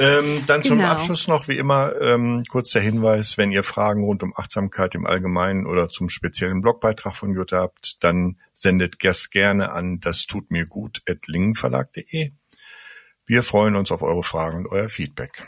Ähm, 0.00 0.42
dann 0.46 0.62
genau. 0.62 0.74
zum 0.74 0.84
Abschluss 0.84 1.28
noch, 1.28 1.46
wie 1.46 1.58
immer, 1.58 1.92
ähm, 2.00 2.44
kurz 2.48 2.72
der 2.72 2.82
Hinweis, 2.82 3.38
wenn 3.38 3.52
ihr 3.52 3.62
Fragen 3.62 4.02
rund 4.02 4.22
um 4.22 4.32
Achtsamkeit 4.36 4.94
im 4.94 5.06
Allgemeinen 5.06 5.66
oder 5.66 5.88
zum 5.88 6.08
speziellen 6.08 6.62
Blogbeitrag 6.62 7.16
von 7.16 7.32
Jutta 7.32 7.58
habt, 7.58 8.02
dann 8.02 8.38
sendet 8.54 9.04
das 9.04 9.30
gerne 9.30 9.70
an 9.72 10.00
das 10.00 10.26
tut 10.26 10.50
mir 10.50 10.66
gut 10.66 11.02
at 11.08 11.28
lingenverlag.de. 11.28 12.32
Wir 13.26 13.42
freuen 13.42 13.76
uns 13.76 13.92
auf 13.92 14.02
eure 14.02 14.24
Fragen 14.24 14.58
und 14.58 14.66
euer 14.68 14.88
Feedback. 14.88 15.46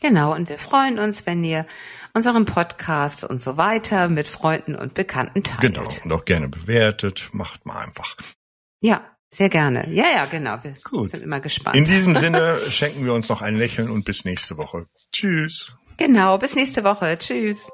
Genau, 0.00 0.34
und 0.34 0.48
wir 0.48 0.58
freuen 0.58 0.98
uns, 0.98 1.26
wenn 1.26 1.42
ihr 1.42 1.66
unseren 2.12 2.44
Podcast 2.44 3.24
und 3.24 3.40
so 3.40 3.56
weiter 3.56 4.08
mit 4.08 4.28
Freunden 4.28 4.74
und 4.74 4.94
Bekannten 4.94 5.42
teilt. 5.42 5.60
Genau, 5.60 5.88
und 6.04 6.12
auch 6.12 6.24
gerne 6.24 6.48
bewertet. 6.48 7.28
Macht 7.32 7.64
mal 7.66 7.78
einfach. 7.82 8.16
Ja, 8.80 9.16
sehr 9.30 9.48
gerne. 9.48 9.88
Ja, 9.90 10.04
ja, 10.14 10.26
genau. 10.26 10.58
Wir 10.62 10.76
Gut. 10.84 11.10
sind 11.10 11.22
immer 11.22 11.40
gespannt. 11.40 11.76
In 11.76 11.84
diesem 11.84 12.16
Sinne 12.20 12.58
schenken 12.60 13.04
wir 13.04 13.12
uns 13.12 13.28
noch 13.28 13.42
ein 13.42 13.56
Lächeln 13.56 13.90
und 13.90 14.04
bis 14.04 14.24
nächste 14.24 14.56
Woche. 14.56 14.86
Tschüss. 15.12 15.72
Genau, 15.96 16.38
bis 16.38 16.56
nächste 16.56 16.84
Woche. 16.84 17.16
Tschüss. 17.18 17.68